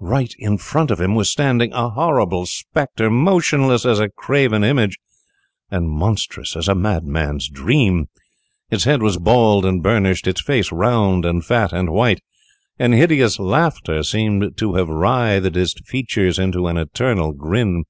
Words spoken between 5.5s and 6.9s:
and monstrous as a